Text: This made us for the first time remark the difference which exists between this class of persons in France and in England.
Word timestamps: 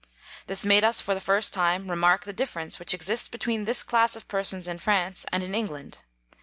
This 0.47 0.65
made 0.65 0.83
us 0.83 0.99
for 0.99 1.13
the 1.13 1.21
first 1.21 1.53
time 1.53 1.87
remark 1.91 2.23
the 2.23 2.33
difference 2.33 2.79
which 2.79 2.95
exists 2.95 3.29
between 3.29 3.65
this 3.65 3.83
class 3.83 4.15
of 4.15 4.27
persons 4.27 4.67
in 4.67 4.79
France 4.79 5.27
and 5.31 5.43
in 5.43 5.53
England. 5.53 6.01